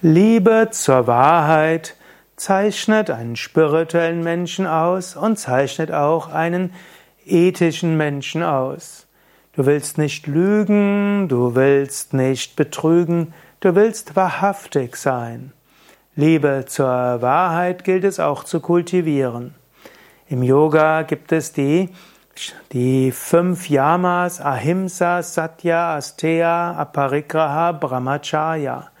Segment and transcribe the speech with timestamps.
[0.00, 1.96] Liebe zur Wahrheit
[2.36, 6.72] zeichnet einen spirituellen Menschen aus und zeichnet auch einen
[7.26, 9.08] ethischen Menschen aus.
[9.54, 15.52] Du willst nicht lügen, du willst nicht betrügen, du willst wahrhaftig sein.
[16.14, 19.56] Liebe zur Wahrheit gilt es auch zu kultivieren.
[20.28, 21.88] Im Yoga gibt es die,
[22.70, 28.92] die fünf Yamas Ahimsa, Satya, Asteya, Aparigraha, Brahmacharya.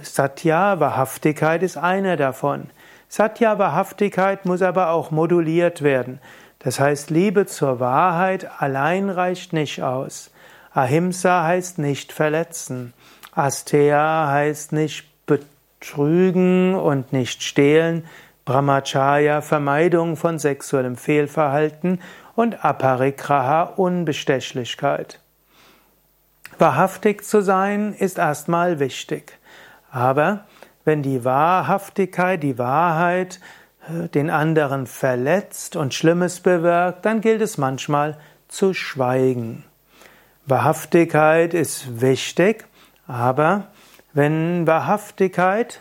[0.00, 2.70] Satya, Wahrhaftigkeit ist eine davon.
[3.08, 6.18] Satya, Wahrhaftigkeit muss aber auch moduliert werden.
[6.60, 10.30] Das heißt, Liebe zur Wahrheit allein reicht nicht aus.
[10.72, 12.94] Ahimsa heißt nicht verletzen.
[13.32, 18.06] Asteya heißt nicht betrügen und nicht stehlen.
[18.44, 22.00] Brahmacharya Vermeidung von sexuellem Fehlverhalten
[22.34, 25.20] und Aparigraha Unbestechlichkeit.
[26.58, 29.38] Wahrhaftig zu sein ist erstmal wichtig.
[29.92, 30.46] Aber
[30.84, 33.38] wenn die Wahrhaftigkeit, die Wahrheit
[33.88, 38.18] äh, den anderen verletzt und Schlimmes bewirkt, dann gilt es manchmal
[38.48, 39.64] zu schweigen.
[40.46, 42.64] Wahrhaftigkeit ist wichtig,
[43.06, 43.68] aber
[44.12, 45.80] wenn Wahrhaftigkeit,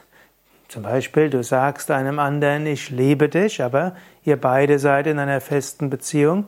[0.68, 5.42] zum Beispiel du sagst einem anderen, ich liebe dich, aber ihr beide seid in einer
[5.42, 6.46] festen Beziehung,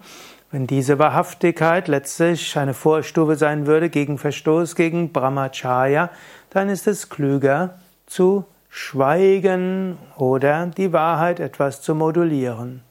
[0.54, 6.12] wenn diese Wahrhaftigkeit letztlich eine Vorstufe sein würde gegen Verstoß gegen Brahmacharya,
[6.52, 12.84] dann ist es klüger zu schweigen oder die Wahrheit etwas zu modulieren.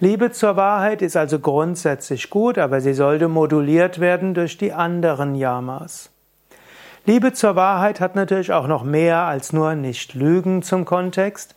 [0.00, 5.36] Liebe zur Wahrheit ist also grundsätzlich gut, aber sie sollte moduliert werden durch die anderen
[5.36, 6.10] Yamas.
[7.04, 11.54] Liebe zur Wahrheit hat natürlich auch noch mehr als nur nicht lügen zum Kontext.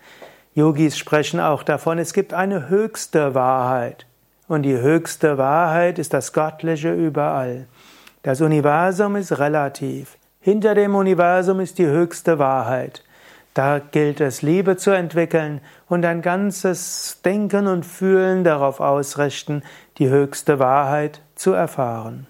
[0.54, 4.06] Yogis sprechen auch davon, es gibt eine höchste Wahrheit.
[4.50, 7.68] Und die höchste Wahrheit ist das Göttliche überall.
[8.24, 10.18] Das Universum ist relativ.
[10.42, 13.04] Hinter dem Universum ist die höchste Wahrheit.
[13.54, 19.62] Da gilt es, Liebe zu entwickeln und ein ganzes Denken und Fühlen darauf ausrichten,
[20.00, 22.26] die höchste Wahrheit zu erfahren.